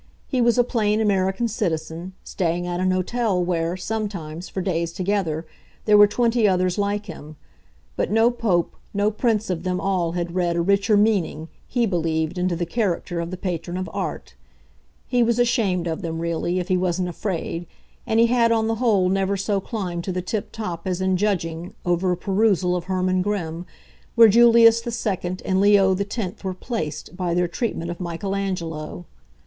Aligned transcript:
He 0.25 0.41
was 0.41 0.57
a 0.57 0.63
plain 0.63 0.99
American 0.99 1.47
citizen, 1.47 2.13
staying 2.23 2.65
at 2.65 2.79
an 2.79 2.89
hotel 2.89 3.39
where, 3.39 3.77
sometimes, 3.77 4.49
for 4.49 4.59
days 4.59 4.91
together, 4.93 5.45
there 5.85 5.95
were 5.95 6.07
twenty 6.07 6.47
others 6.47 6.79
like 6.79 7.05
him; 7.05 7.35
but 7.95 8.09
no 8.09 8.31
Pope, 8.31 8.75
no 8.95 9.11
prince 9.11 9.51
of 9.51 9.61
them 9.61 9.79
all 9.79 10.13
had 10.13 10.33
read 10.33 10.55
a 10.55 10.61
richer 10.63 10.97
meaning, 10.97 11.49
he 11.67 11.85
believed, 11.85 12.39
into 12.39 12.55
the 12.55 12.65
character 12.65 13.19
of 13.19 13.29
the 13.29 13.37
Patron 13.37 13.77
of 13.77 13.87
Art. 13.93 14.33
He 15.05 15.21
was 15.21 15.37
ashamed 15.37 15.85
of 15.85 16.01
them 16.01 16.17
really, 16.17 16.57
if 16.57 16.67
he 16.67 16.77
wasn't 16.77 17.07
afraid, 17.07 17.67
and 18.07 18.19
he 18.19 18.25
had 18.25 18.51
on 18.51 18.65
the 18.65 18.75
whole 18.81 19.07
never 19.07 19.37
so 19.37 19.61
climbed 19.61 20.03
to 20.05 20.11
the 20.11 20.23
tip 20.23 20.51
top 20.51 20.87
as 20.87 20.99
in 20.99 21.15
judging, 21.15 21.75
over 21.85 22.11
a 22.11 22.17
perusal 22.17 22.75
of 22.75 22.85
Hermann 22.85 23.21
Grimm, 23.21 23.67
where 24.15 24.27
Julius 24.29 24.81
II 24.83 25.37
and 25.45 25.61
Leo 25.61 25.95
X 25.95 26.43
were 26.43 26.55
"placed" 26.55 27.15
by 27.15 27.35
their 27.35 27.47
treatment 27.47 27.91
of 27.91 27.99
Michael 27.99 28.35
Angelo. 28.35 29.05